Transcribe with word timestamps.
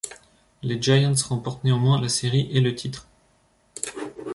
Les 0.63 0.81
Giants 0.81 1.13
remportent 1.29 1.63
néanmoins 1.63 2.01
la 2.01 2.09
série 2.09 2.49
et 2.51 2.59
le 2.59 2.73
titre. 2.73 3.07